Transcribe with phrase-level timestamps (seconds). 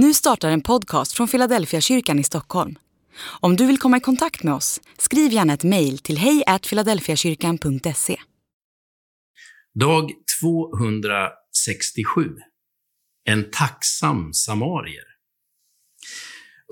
[0.00, 2.78] Nu startar en podcast från Philadelphia kyrkan i Stockholm.
[3.40, 8.16] Om du vill komma i kontakt med oss, skriv gärna ett mejl till hejfiladelfiakyrkan.se.
[9.74, 12.22] Dag 267.
[13.24, 15.04] En tacksam samarier.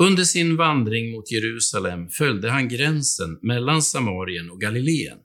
[0.00, 5.18] Under sin vandring mot Jerusalem följde han gränsen mellan Samarien och Galileen.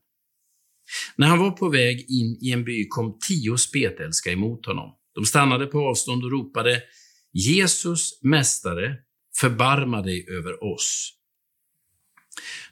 [1.16, 4.90] När han var på väg in i en by kom tio spetälska emot honom.
[5.16, 6.84] De stannade på avstånd och ropade
[7.34, 8.98] Jesus, Mästare,
[9.40, 11.14] förbarma dig över oss.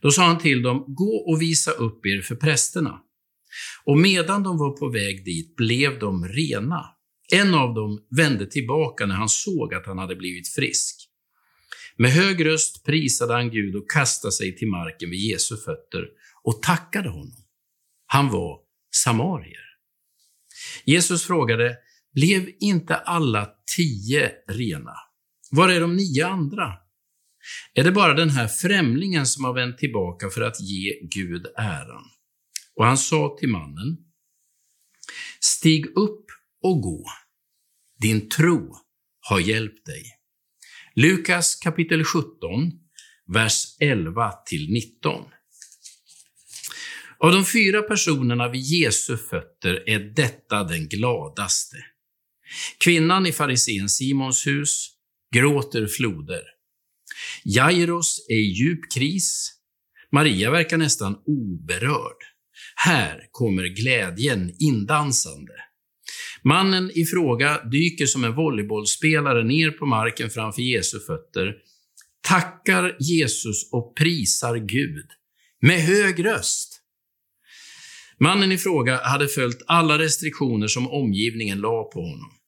[0.01, 3.01] Då sa han till dem, gå och visa upp er för prästerna.
[3.83, 6.85] Och medan de var på väg dit blev de rena.
[7.31, 10.95] En av dem vände tillbaka när han såg att han hade blivit frisk.
[11.97, 16.07] Med hög röst prisade han Gud och kastade sig till marken vid Jesu fötter
[16.43, 17.45] och tackade honom.
[18.05, 18.59] Han var
[18.91, 19.65] samarier.
[20.85, 21.77] Jesus frågade,
[22.13, 24.93] blev inte alla tio rena?
[25.51, 26.73] Var är de nio andra?
[27.73, 32.03] Är det bara den här främlingen som har vänt tillbaka för att ge Gud äran?
[32.75, 33.97] Och han sa till mannen,
[35.39, 36.25] Stig upp
[36.63, 37.05] och gå.
[38.01, 38.75] Din tro
[39.19, 40.03] har hjälpt dig.
[40.95, 42.29] Lukas kapitel 17,
[43.33, 45.25] vers 11 till 19.
[47.19, 51.77] Av de fyra personerna vid Jesu fötter är detta den gladaste.
[52.83, 54.89] Kvinnan i farisén Simons hus
[55.35, 56.41] gråter floder.
[57.45, 59.51] Jairos är i djup kris.
[60.11, 62.17] Maria verkar nästan oberörd.
[62.75, 65.53] Här kommer glädjen indansande.
[66.43, 71.55] Mannen i fråga dyker som en volleybollspelare ner på marken framför Jesu fötter,
[72.21, 75.05] tackar Jesus och prisar Gud
[75.61, 76.81] med hög röst.
[78.19, 82.38] Mannen i fråga hade följt alla restriktioner som omgivningen la på honom.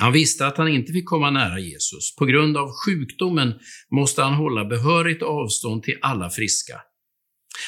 [0.00, 2.16] Han visste att han inte fick komma nära Jesus.
[2.16, 3.54] På grund av sjukdomen
[3.90, 6.80] måste han hålla behörigt avstånd till alla friska.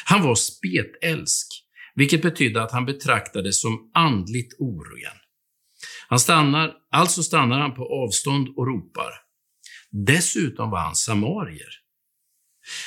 [0.04, 1.46] Han var spetälsk,
[1.94, 5.16] vilket betydde att han betraktades som andligt oren.
[6.08, 9.12] Han stannar, alltså stannar han på avstånd och ropar.
[10.06, 11.70] Dessutom var han samarier.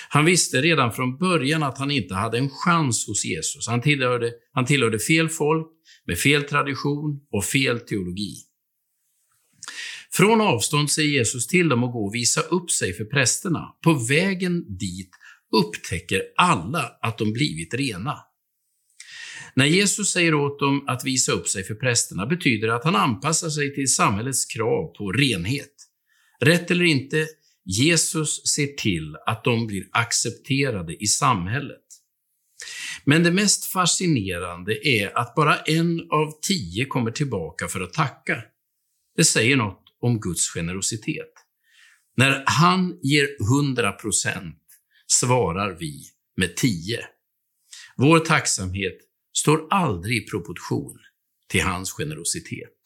[0.10, 3.68] Han visste redan från början att han inte hade en chans hos Jesus.
[3.68, 5.68] Han tillhörde, han tillhörde fel folk,
[6.06, 8.36] med fel tradition och fel teologi.
[10.16, 13.76] Från avstånd säger Jesus till dem att gå och visa upp sig för prästerna.
[13.84, 15.10] På vägen dit
[15.52, 18.18] upptäcker alla att de blivit rena.
[19.56, 22.96] När Jesus säger åt dem att visa upp sig för prästerna betyder det att han
[22.96, 25.74] anpassar sig till samhällets krav på renhet.
[26.42, 27.28] Rätt eller inte,
[27.66, 31.86] Jesus ser till att de blir accepterade i samhället.
[33.04, 38.44] Men det mest fascinerande är att bara en av tio kommer tillbaka för att tacka.
[39.18, 41.34] Det säger något om Guds generositet.
[42.18, 43.28] När han ger
[43.60, 44.62] 100 procent
[45.08, 46.04] svarar vi
[46.38, 47.00] med 10.
[47.98, 48.98] Vår tacksamhet
[49.38, 50.98] står aldrig i proportion
[51.50, 52.80] till hans generositet.